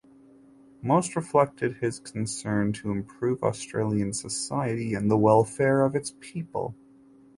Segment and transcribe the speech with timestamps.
[0.81, 6.73] Most reflected his concern to improve Australian society and the welfare of its people.